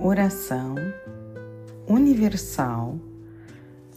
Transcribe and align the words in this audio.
Oração 0.00 0.76
Universal 1.88 3.00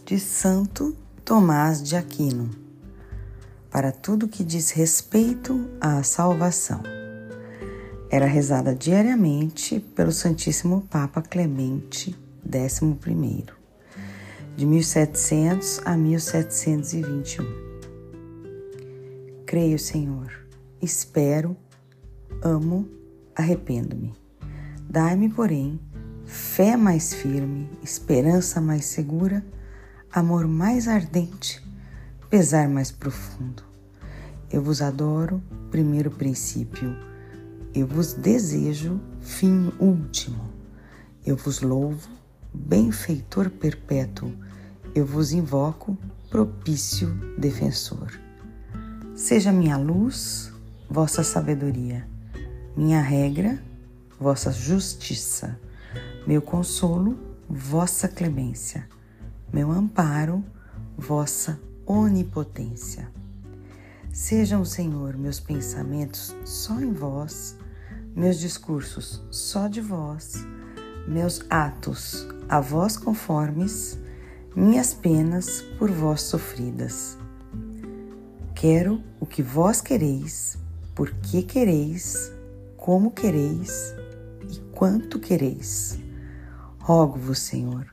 de 0.04 0.18
Santo 0.18 0.96
Tomás 1.24 1.80
de 1.80 1.94
Aquino 1.94 2.50
para 3.70 3.92
tudo 3.92 4.26
que 4.26 4.42
diz 4.42 4.70
respeito 4.70 5.70
à 5.80 6.02
salvação. 6.02 6.82
Era 8.10 8.26
rezada 8.26 8.74
diariamente 8.74 9.78
pelo 9.78 10.10
Santíssimo 10.10 10.82
Papa 10.90 11.22
Clemente 11.22 12.18
XI, 12.44 13.46
de 14.56 14.66
1700 14.66 15.82
a 15.84 15.96
1721. 15.96 17.46
Creio, 19.46 19.78
Senhor, 19.78 20.32
espero, 20.82 21.56
amo, 22.42 22.88
arrependo-me. 23.36 24.12
Dai-me, 24.90 25.30
porém, 25.30 25.80
fé 26.32 26.78
mais 26.78 27.12
firme, 27.12 27.68
esperança 27.82 28.58
mais 28.58 28.86
segura, 28.86 29.44
amor 30.10 30.48
mais 30.48 30.88
ardente, 30.88 31.62
pesar 32.30 32.70
mais 32.70 32.90
profundo. 32.90 33.62
Eu 34.50 34.62
vos 34.62 34.80
adoro, 34.80 35.42
primeiro 35.70 36.10
princípio. 36.10 36.96
Eu 37.74 37.86
vos 37.86 38.14
desejo, 38.14 38.98
fim 39.20 39.70
último. 39.78 40.50
Eu 41.24 41.36
vos 41.36 41.60
louvo, 41.60 42.08
benfeitor 42.52 43.50
perpétuo. 43.50 44.32
Eu 44.94 45.04
vos 45.04 45.32
invoco, 45.32 45.98
propício 46.30 47.08
defensor. 47.36 48.10
Seja 49.14 49.52
minha 49.52 49.76
luz, 49.76 50.50
vossa 50.88 51.22
sabedoria, 51.22 52.08
minha 52.74 53.02
regra, 53.02 53.62
vossa 54.18 54.50
justiça, 54.50 55.58
meu 56.26 56.40
consolo, 56.40 57.18
vossa 57.48 58.06
clemência, 58.08 58.88
meu 59.52 59.70
amparo, 59.70 60.44
vossa 60.96 61.60
onipotência. 61.86 63.10
Sejam, 64.12 64.64
Senhor, 64.64 65.16
meus 65.16 65.40
pensamentos 65.40 66.34
só 66.44 66.80
em 66.80 66.92
vós, 66.92 67.56
meus 68.14 68.38
discursos 68.38 69.22
só 69.30 69.68
de 69.68 69.80
vós, 69.80 70.46
meus 71.08 71.44
atos 71.50 72.26
a 72.48 72.60
vós 72.60 72.96
conformes, 72.96 73.98
minhas 74.54 74.92
penas 74.92 75.62
por 75.78 75.90
vós 75.90 76.22
sofridas. 76.22 77.16
Quero 78.54 79.02
o 79.18 79.26
que 79.26 79.42
vós 79.42 79.80
quereis, 79.80 80.58
por 80.94 81.10
que 81.10 81.42
quereis, 81.42 82.30
como 82.76 83.10
quereis 83.10 83.94
e 84.48 84.60
quanto 84.72 85.18
quereis. 85.18 86.01
Rogo-vos, 86.82 87.38
Senhor, 87.38 87.86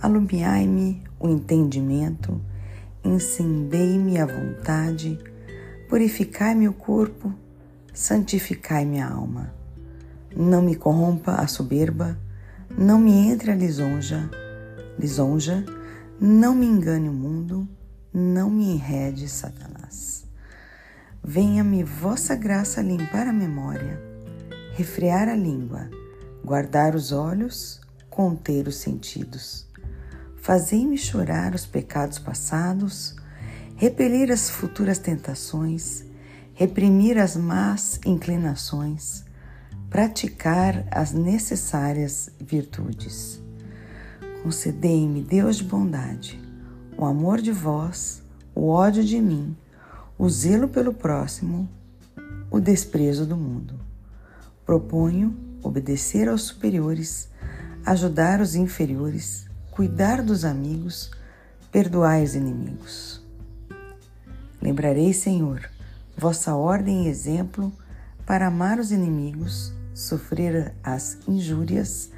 alumiai-me 0.00 1.02
o 1.18 1.28
entendimento 1.28 2.40
incendei-me 3.04 4.18
a 4.18 4.26
vontade, 4.26 5.18
purificai-me 5.88 6.68
o 6.68 6.72
corpo, 6.72 7.34
santificai 7.92 8.84
minha 8.84 9.08
alma. 9.08 9.52
Não 10.36 10.62
me 10.62 10.74
corrompa 10.74 11.34
a 11.34 11.46
soberba, 11.46 12.18
não 12.76 12.98
me 12.98 13.12
entre 13.12 13.50
a 13.50 13.54
lisonja, 13.54 14.30
lisonja, 14.98 15.64
não 16.20 16.54
me 16.54 16.66
engane 16.66 17.08
o 17.08 17.12
mundo, 17.12 17.68
não 18.12 18.50
me 18.50 18.72
enrede 18.72 19.28
Satanás. 19.28 20.24
Venha-me 21.22 21.82
vossa 21.82 22.34
graça 22.34 22.80
limpar 22.80 23.26
a 23.26 23.32
memória, 23.32 24.00
refrear 24.74 25.28
a 25.28 25.34
língua, 25.34 25.90
guardar 26.44 26.94
os 26.94 27.12
olhos, 27.12 27.80
conter 28.20 28.68
os 28.68 28.76
sentidos 28.76 29.66
Fazei-me 30.36 30.98
chorar 30.98 31.54
os 31.54 31.64
pecados 31.64 32.18
passados, 32.18 33.14
repelir 33.76 34.30
as 34.30 34.50
futuras 34.50 34.98
tentações, 34.98 36.04
reprimir 36.52 37.18
as 37.18 37.34
más 37.34 37.98
inclinações, 38.04 39.24
praticar 39.88 40.86
as 40.90 41.12
necessárias 41.12 42.30
virtudes. 42.38 43.40
Concedei-me, 44.42 45.22
Deus 45.22 45.56
de 45.56 45.64
bondade, 45.64 46.40
o 46.98 47.06
amor 47.06 47.40
de 47.40 47.52
vós, 47.52 48.22
o 48.54 48.68
ódio 48.68 49.02
de 49.02 49.18
mim, 49.20 49.56
o 50.18 50.28
zelo 50.28 50.68
pelo 50.68 50.92
próximo, 50.92 51.66
o 52.50 52.60
desprezo 52.60 53.24
do 53.24 53.36
mundo. 53.36 53.80
Proponho 54.66 55.34
obedecer 55.62 56.28
aos 56.28 56.42
superiores, 56.42 57.29
ajudar 57.84 58.40
os 58.40 58.54
inferiores, 58.54 59.46
cuidar 59.70 60.22
dos 60.22 60.44
amigos, 60.44 61.10
perdoai 61.72 62.22
os 62.22 62.34
inimigos. 62.34 63.22
Lembrarei, 64.60 65.12
Senhor, 65.12 65.70
vossa 66.16 66.54
ordem 66.54 67.06
e 67.06 67.08
exemplo 67.08 67.72
para 68.26 68.46
amar 68.46 68.78
os 68.78 68.92
inimigos, 68.92 69.72
sofrer 69.94 70.74
as 70.84 71.18
injúrias, 71.26 72.10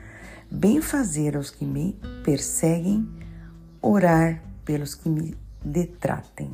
bem 0.50 0.82
fazer 0.82 1.36
aos 1.36 1.50
que 1.50 1.64
me 1.64 1.98
perseguem, 2.24 3.08
orar 3.80 4.42
pelos 4.64 4.94
que 4.94 5.08
me 5.08 5.36
detratem. 5.64 6.50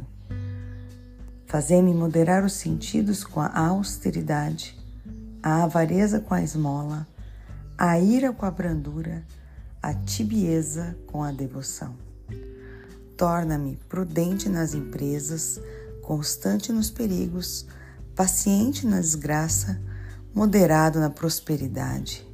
Fazei-me 1.47 1.95
moderar 1.95 2.45
os 2.45 2.53
sentidos 2.53 3.25
com 3.25 3.41
a 3.41 3.59
austeridade, 3.59 4.79
a 5.43 5.65
avareza 5.65 6.21
com 6.21 6.35
a 6.35 6.43
esmola, 6.43 7.07
a 7.81 7.97
ira 8.01 8.33
com 8.33 8.45
a 8.45 8.51
brandura, 8.51 9.25
a 9.81 9.95
tibieza 9.95 10.99
com 11.07 11.23
a 11.23 11.31
devoção. 11.31 11.95
Torna-me 13.17 13.79
prudente 13.89 14.49
nas 14.49 14.75
empresas, 14.75 15.61
constante 16.03 16.73
nos 16.73 16.91
perigos, 16.91 17.69
paciente 18.17 18.85
na 18.85 19.01
desgraça, 19.01 19.81
moderado 20.35 20.99
na 20.99 21.09
prosperidade. 21.09 22.27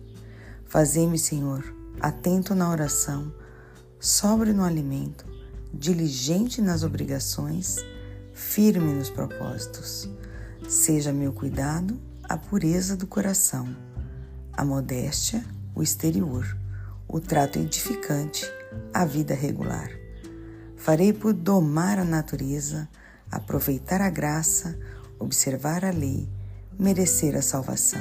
Fazei-me, 0.65 1.19
Senhor, 1.19 1.63
atento 2.01 2.55
na 2.55 2.71
oração, 2.71 3.31
sóbrio 4.01 4.55
no 4.55 4.65
alimento, 4.65 5.27
diligente 5.75 6.63
nas 6.63 6.83
obrigações, 6.83 7.77
firme 8.33 8.95
nos 8.95 9.11
propósitos. 9.11 10.09
Seja 10.67 11.13
meu 11.13 11.35
cuidado 11.35 12.01
a 12.23 12.39
pureza 12.39 12.97
do 12.97 13.07
coração, 13.07 13.77
a 14.57 14.65
modéstia, 14.65 15.45
o 15.75 15.83
exterior 15.83 16.57
o 17.15 17.21
trato 17.21 17.59
edificante, 17.59 18.51
a 18.93 19.05
vida 19.05 19.35
regular. 19.35 19.91
Farei 20.77 21.13
por 21.13 21.33
domar 21.33 21.99
a 21.99 22.05
natureza, 22.05 22.89
aproveitar 23.31 24.01
a 24.01 24.11
graça, 24.11 24.77
observar 25.19 25.85
a 25.85 25.91
lei, 25.91 26.29
merecer 26.79 27.37
a 27.37 27.43
salvação. 27.43 28.01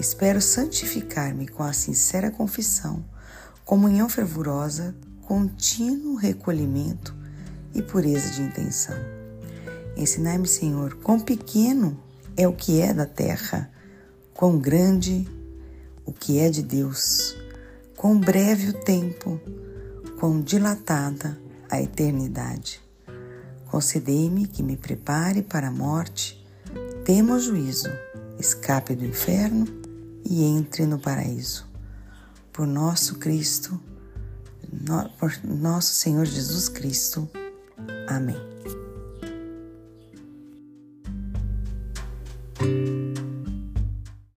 Espero 0.00 0.40
santificar-me 0.40 1.46
com 1.46 1.62
a 1.62 1.72
sincera 1.72 2.30
confissão, 2.30 3.04
comunhão 3.64 4.08
fervorosa, 4.08 4.94
contínuo 5.22 6.16
recolhimento 6.16 7.14
e 7.74 7.82
pureza 7.82 8.30
de 8.30 8.42
intenção. 8.42 8.96
Ensinai-me, 9.96 10.46
Senhor, 10.46 10.94
quão 11.02 11.20
pequeno 11.20 12.00
é 12.36 12.46
o 12.46 12.52
que 12.52 12.80
é 12.80 12.92
da 12.94 13.06
terra, 13.06 13.70
quão 14.32 14.58
grande 14.58 15.28
o 16.06 16.12
que 16.12 16.38
é 16.38 16.48
de 16.48 16.62
Deus, 16.62 17.36
quão 17.96 18.18
breve 18.18 18.70
o 18.70 18.72
tempo, 18.72 19.40
quão 20.18 20.40
dilatada 20.40 21.38
a 21.68 21.82
eternidade. 21.82 22.80
Concedei-me 23.66 24.46
que 24.46 24.62
me 24.62 24.76
prepare 24.76 25.42
para 25.42 25.68
a 25.68 25.72
morte, 25.72 26.42
tema 27.04 27.34
o 27.34 27.40
juízo, 27.40 27.90
escape 28.38 28.94
do 28.94 29.04
inferno 29.04 29.66
e 30.24 30.44
entre 30.44 30.86
no 30.86 30.98
paraíso. 30.98 31.66
Por 32.52 32.66
nosso 32.66 33.16
Cristo, 33.16 33.78
no, 34.72 35.08
por 35.10 35.32
nosso 35.44 35.92
Senhor 35.94 36.24
Jesus 36.24 36.68
Cristo. 36.68 37.28
Amém. 38.08 38.36